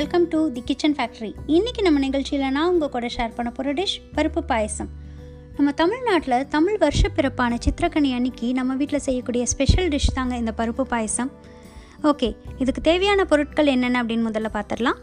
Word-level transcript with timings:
Welcome 0.00 0.26
to 0.28 0.38
the 0.52 0.60
kitchen 0.60 0.94
factory 0.96 1.28
இன்றைக்கி 1.46 1.80
நம்ம 1.82 1.98
நிகழ்ச்சியில் 1.98 2.44
நான் 2.50 2.68
உங்கள் 2.68 2.88
கூட 2.88 3.06
ஷேர் 3.06 3.34
பண்ண 3.36 3.50
போகிற 3.50 3.72
டிஷ் 3.72 3.96
பருப்பு 4.16 4.40
பாயசம். 4.40 4.88
நம்ம 5.56 5.72
தமிழ்நாட்டில் 5.72 6.46
தமிழ் 6.48 6.78
வருஷ 6.78 7.02
பிறப்பான 7.16 7.56
சித்திரக்கனி 7.64 8.10
அன்னைக்கு 8.14 8.52
நம்ம 8.52 8.74
வீட்டில் 8.74 9.00
செய்யக்கூடிய 9.00 9.46
ஸ்பெஷல் 9.46 9.88
டிஷ் 9.88 10.08
தாங்க 10.14 10.36
இந்த 10.36 10.52
பருப்பு 10.56 10.82
பாயசம். 10.82 11.30
ஓகே 12.02 12.34
இதுக்கு 12.58 12.80
தேவையான 12.80 13.24
பொருட்கள் 13.24 13.66
என்னென்ன 13.66 14.02
அப்படின்னு 14.02 14.28
முதல்ல 14.30 14.50
பார்த்துடலாம் 14.52 15.00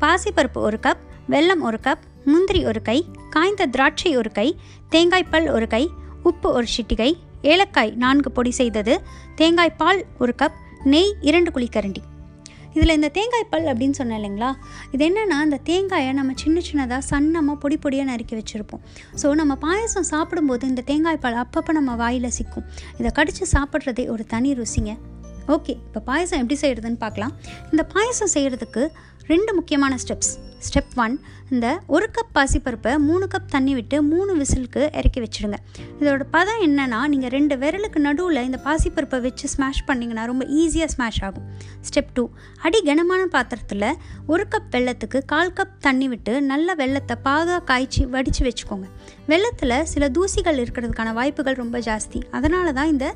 பாசிப்பருப்பு 0.00 0.60
ஒரு 0.60 0.78
கப் 0.80 1.02
வெல்லம் 1.30 1.60
ஒரு 1.60 1.80
கப் 1.80 2.04
முந்திரி 2.24 2.64
ஒரு 2.64 2.82
கை 2.82 2.98
காய்ந்த 3.30 3.66
திராட்சை 3.66 4.16
ஒரு 4.16 4.32
கை 4.32 4.48
தேங்காய் 4.88 5.30
பல் 5.30 5.48
ஒரு 5.48 5.66
கை 5.66 5.84
உப்பு 6.22 6.50
ஒரு 6.50 6.66
சிட்டிகை 6.76 7.10
ஏலக்காய் 7.42 7.92
நான்கு 7.96 8.32
பொடி 8.32 8.50
செய்தது 8.50 8.96
தேங்காய் 9.34 9.76
பால் 9.76 10.04
ஒரு 10.18 10.34
கப் 10.42 10.56
நெய் 10.84 11.12
இரண்டு 11.20 11.50
குழிக்கரண்டி 11.50 12.02
இதில் 12.78 12.94
இந்த 12.96 13.08
தேங்காய் 13.18 13.50
பல் 13.52 13.68
அப்படின்னு 13.70 13.98
சொன்னேன் 14.00 14.18
இல்லைங்களா? 14.20 14.50
இது 14.94 15.02
என்னென்னா 15.08 15.38
இந்த 15.46 15.58
தேங்காயை 15.70 16.10
நம்ம 16.18 16.32
சின்ன 16.42 16.62
சின்னதாக 16.68 17.02
சன்னமாக 17.10 17.56
பொடி 17.64 17.78
பொடியாக 17.84 18.08
நறுக்கி 18.10 18.34
வச்சுருப்போம். 18.40 18.82
ஸோ 19.22 19.28
நம்ம 19.40 19.54
பாயசம் 19.66 20.08
சாப்பிடும்போது 20.12 20.66
இந்த 20.72 20.84
தேங்காய்பால் 20.90 21.38
அப்பப்போ 21.44 21.74
நம்ம 21.78 21.94
வாயில் 22.02 22.34
சிக்கும். 22.38 22.66
இதை 23.00 23.10
கடித்து 23.18 23.46
சாப்பிட்றதே 23.54 24.06
ஒரு 24.14 24.26
தனி 24.34 24.52
ருசிங்க. 24.60 24.92
ஓகே 25.54 25.74
இப்போ 25.86 26.00
பாயசம் 26.08 26.40
எப்படி 26.42 26.56
செய்கிறதுன்னு 26.62 26.98
பார்க்கலாம். 27.04 27.32
இந்த 27.72 27.82
பாயசம் 27.94 28.34
செய்கிறதுக்கு 28.34 28.82
ரெண்டு 29.32 29.50
முக்கியமான 29.56 29.94
ஸ்டெப்ஸ் 30.02 30.32
ஸ்டெப் 30.66 30.94
ஒன் 31.02 31.14
இந்த 31.54 31.66
ஒரு 31.94 32.06
கப் 32.16 32.32
பாசிப்பருப்பை 32.36 32.92
மூணு 33.06 33.26
கப் 33.34 33.50
தண்ணி 33.54 33.72
விட்டு 33.78 33.96
மூணு 34.10 34.32
விசிலுக்கு 34.40 34.82
இறக்கி 34.98 35.20
வச்சுடுங்க. 35.24 35.58
இதோட 36.00 36.24
பதம் 36.34 36.60
என்னென்னா 36.66 36.98
நீங்கள் 37.12 37.32
ரெண்டு 37.36 37.54
விரலுக்கு 37.62 38.00
நடுவில் 38.06 38.40
இந்த 38.48 38.58
பாசிப்பருப்பை 38.66 39.20
வச்சு 39.26 39.48
ஸ்மாஷ் 39.54 39.82
பண்ணிங்கன்னா 39.88 40.24
ரொம்ப 40.30 40.44
ஈஸியாக 40.60 40.90
ஸ்மாஷ் 40.94 41.20
ஆகும். 41.28 41.46
ஸ்டெப் 41.88 42.12
டூ 42.18 42.24
அடி 42.66 42.80
கனமான 42.88 43.22
பாத்திரத்தில் 43.36 43.88
ஒரு 44.26 44.46
கப் 44.54 44.70
வெள்ளத்துக்கு 44.76 45.20
கால் 45.34 45.56
கப் 45.60 45.78
தண்ணி 45.86 46.08
விட்டு 46.14 46.34
நல்ல 46.52 46.74
வெள்ளத்தை 46.82 47.16
பாகாக 47.28 47.62
காய்ச்சி 47.72 48.04
வடித்து 48.16 48.44
வச்சுக்கோங்க. 48.48 48.88
வெள்ளத்தில் 49.32 49.78
சில 49.94 50.10
தூசிகள் 50.18 50.60
இருக்கிறதுக்கான 50.64 51.12
வாய்ப்புகள் 51.20 51.60
ரொம்ப 51.64 51.78
ஜாஸ்தி. 51.90 52.20
அதனால 52.38 52.72
தான் 52.80 52.92
இந்த 52.96 53.08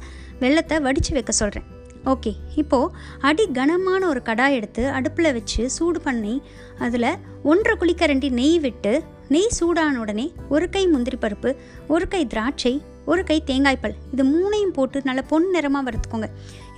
வெள்ளத்தை 0.45 0.79
வடித்து 0.89 1.15
வைக்க 1.19 1.35
சொல்கிறேன் 1.43 1.69
ஓகே 2.05 2.33
இப்போது 2.57 2.93
அடி 3.21 3.51
கனமான 3.53 4.07
ஒரு 4.07 4.23
கடாய் 4.25 4.53
எடுத்து 4.53 4.87
அடுப்பில் 4.89 5.33
வச்சு 5.33 5.71
சூடு 5.71 6.01
பண்ணி 6.01 6.43
அதில் 6.79 7.19
ஒன்றரை 7.43 7.75
குழிக்கரண்டி 7.79 8.31
நெய் 8.31 8.59
விட்டு 8.59 9.05
நெய் 9.29 9.49
சூடான 9.49 10.01
உடனே 10.01 10.33
ஒரு 10.49 10.69
கை 10.69 10.87
முந்திரி 10.87 11.17
பருப்பு 11.17 11.57
ஒரு 11.89 12.09
கை 12.09 12.27
திராட்சை 12.27 12.83
ஒரு 13.05 13.25
கை 13.25 13.43
தேங்காய்ப்பல் 13.47 13.95
இது 14.13 14.25
மூணையும் 14.25 14.73
போட்டு 14.73 15.01
நல்லா 15.05 15.23
பொன் 15.29 15.51
நிறமாக 15.51 15.91
வறுத்துக்கோங்க. 15.91 16.29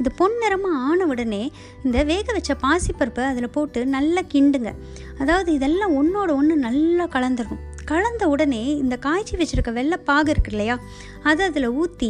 இது 0.00 0.10
பொன் 0.20 0.40
நிறமாக 0.42 0.80
ஆன 0.88 1.06
உடனே 1.12 1.42
இந்த 1.86 1.98
வேக 2.12 2.26
வச்ச 2.38 2.52
பாசிப்பருப்பை 2.64 3.24
அதில் 3.32 3.54
போட்டு 3.58 3.82
நல்லா 3.96 4.24
கிண்டுங்க. 4.32 4.72
அதாவது 5.22 5.50
இதெல்லாம் 5.58 5.94
ஒன்றோட 6.00 6.30
ஒன்று 6.40 6.56
நல்லா 6.66 7.06
கலந்துடணும் 7.16 7.62
கலந்த 7.90 8.24
உடனே 8.32 8.60
இந்த 8.82 8.94
காய்ச்சி 9.06 9.34
வச்சுருக்க 9.38 9.70
வெள்ளைப்பாகு 9.78 10.30
இருக்கு 10.34 10.52
இல்லையா 10.52 10.74
அதை 11.30 11.42
அதில் 11.48 11.66
ஊற்றி 11.80 12.08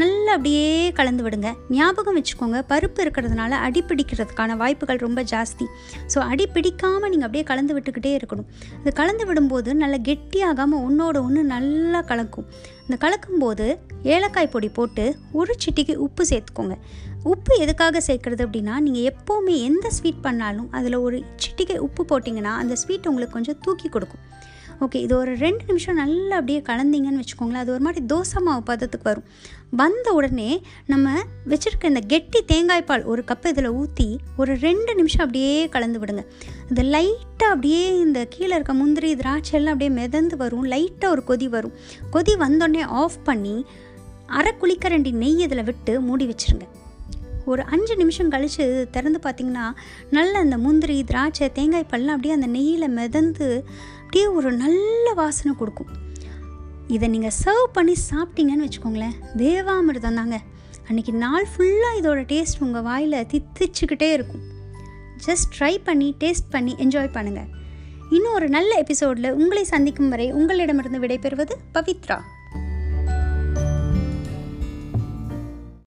நல்லா 0.00 0.30
அப்படியே 0.36 0.64
கலந்து 0.98 1.22
விடுங்க. 1.24 1.48
ஞாபகம் 1.76 2.16
வச்சுக்கோங்க 2.18 2.58
பருப்பு 2.70 3.00
இருக்கிறதுனால 3.04 3.52
அடி 3.66 3.80
பிடிக்கிறதுக்கான 3.90 4.56
வாய்ப்புகள் 4.62 5.02
ரொம்ப 5.04 5.22
ஜாஸ்தி. 5.32 5.66
ஸோ 6.12 6.18
அடி 6.30 6.46
பிடிக்காமல் 6.56 7.12
நீங்கள் 7.12 7.28
அப்படியே 7.28 7.44
கலந்து 7.50 7.76
விட்டுக்கிட்டே 7.76 8.12
இருக்கணும். 8.18 8.48
இது 8.80 8.92
கலந்து 9.00 9.26
விடும்போது 9.30 9.72
நல்லா 9.82 10.00
கெட்டியாகாமல் 10.08 10.82
ஒன்றோட 10.88 11.16
ஒன்று 11.28 11.44
நல்லா 11.54 12.02
கலக்கும். 12.10 12.48
இந்த 12.86 12.98
கலக்கும்போது 13.04 13.66
ஏலக்காய் 14.14 14.52
பொடி 14.56 14.70
போட்டு 14.78 15.04
ஒரு 15.40 15.54
சிட்டிக்கு 15.64 15.96
உப்பு 16.08 16.24
சேர்த்துக்கோங்க. 16.30 16.76
உப்பு 17.30 17.54
எதுக்காக 17.64 18.00
சேர்க்குறது 18.06 18.42
அப்படின்னா 18.46 18.74
நீங்கள் 18.84 19.06
எப்போவுமே 19.10 19.54
எந்த 19.68 19.86
ஸ்வீட் 19.90 20.22
பண்ணாலும் 20.22 20.68
அதில் 20.78 20.96
ஒரு 21.06 21.18
சிட்டிகை 21.42 21.76
உப்பு 21.86 22.02
போட்டிங்கன்னா 22.10 22.52
அந்த 22.62 22.74
ஸ்வீட் 22.76 23.08
உங்களுக்கு 23.10 23.36
கொஞ்சம் 23.36 23.58
தூக்கி 23.60 23.88
கொடுக்கும். 23.88 24.22
ஓகே 24.84 24.94
இது 24.94 25.14
ஒரு 25.16 25.32
ரெண்டு 25.42 25.64
நிமிஷம் 25.68 25.94
நல்லா 25.94 26.34
அப்படியே 26.38 26.60
கலந்தீங்கன்னு 26.68 27.20
வச்சுக்கோங்களேன் 27.22 27.62
அது 27.64 27.72
ஒரு 27.72 27.84
மாதிரி 27.86 28.00
தோசை 28.12 28.40
மாவு 28.46 28.62
பதத்துக்கு 28.70 29.08
வரும். 29.10 29.26
வந்த 29.80 30.06
உடனே 30.12 30.48
நம்ம 30.86 31.14
வச்சுருக்க 31.52 31.92
இந்த 31.92 32.02
கெட்டி 32.12 32.40
தேங்காய் 32.52 32.84
பால் 32.90 33.04
ஒரு 33.12 33.24
கப் 33.30 33.46
இதில் 33.52 33.70
ஊற்றி 33.80 34.08
ஒரு 34.36 34.54
ரெண்டு 34.66 34.94
நிமிஷம் 34.94 35.24
அப்படியே 35.26 35.54
கலந்து 35.76 36.00
விடுங்க. 36.02 36.24
இது 36.70 36.84
லைட்டாக 36.96 37.52
அப்படியே 37.54 37.98
இந்த 38.00 38.20
கீழே 38.34 38.52
இருக்க 38.54 38.74
முந்திரி 38.82 39.12
திராட்சை 39.22 39.56
எல்லாம் 39.60 39.74
அப்படியே 39.76 39.94
மிதந்து 40.02 40.36
வரும். 40.44 40.66
லைட்டாக 40.74 41.14
ஒரு 41.14 41.24
கொதி 41.32 41.48
வரும். 41.56 41.74
கொதி 42.16 42.36
வந்தோடனே 42.44 42.84
ஆஃப் 43.02 43.18
பண்ணி 43.30 43.56
அரை 44.26 44.52
குளிக்கரண்டி 44.60 45.10
நெய் 45.24 45.42
இதில் 45.46 45.68
விட்டு 45.70 45.94
மூடி 46.00 46.26
வச்சுருங்க. 46.32 46.68
ஒரு 47.44 47.62
அஞ்சு 47.64 47.96
நிமிஷம் 47.96 48.28
கழித்து 48.28 48.88
திறந்து 48.90 49.18
பார்த்திங்கன்னா 49.24 49.66
நல்ல 50.10 50.38
அந்த 50.38 50.56
முந்திரி 50.58 51.04
திராட்சை 51.04 51.52
தேங்காய் 51.52 51.90
பல்லாம் 51.92 52.16
அப்படியே 52.16 52.34
அந்த 52.34 52.46
நெய்யில் 52.46 52.94
மிதந்து 52.98 53.64
அப்படியே 54.02 54.26
ஒரு 54.26 54.52
நல்ல 54.52 55.14
வாசனை 55.14 55.52
கொடுக்கும். 55.58 55.90
இதை 56.88 57.08
நீங்கள் 57.08 57.36
சர்வ் 57.44 57.68
பண்ணி 57.72 57.96
சாப்பிட்டீங்கன்னு 58.10 58.66
வச்சுக்கோங்களேன் 58.66 59.16
தேவாமிர்தம் 59.36 60.18
தாங்க. 60.20 60.38
அன்றைக்கி 60.88 61.12
நாள் 61.24 61.46
ஃபுல்லாக 61.52 61.98
இதோட 62.00 62.20
டேஸ்ட் 62.32 62.62
உங்கள் 62.66 62.82
வாயில் 62.82 63.26
தித்திச்சுக்கிட்டே 63.32 64.08
இருக்கும். 64.12 64.42
ஜஸ்ட் 65.26 65.50
ட்ரை 65.58 65.74
பண்ணி 65.84 66.14
டேஸ்ட் 66.18 66.50
பண்ணி 66.50 66.74
என்ஜாய் 66.84 67.14
பண்ணுங்கள் 67.16 67.50
இன்னும் 68.10 68.32
ஒரு 68.32 68.48
நல்ல 68.48 68.70
எபிசோடில் 68.76 69.28
உங்களை 69.32 69.64
சந்திக்கும் 69.64 70.08
வரை 70.08 70.32
உங்களிடமிருந்து 70.32 71.02
விடைபெறுவது 71.04 71.54
பவித்ரா. 71.74 72.18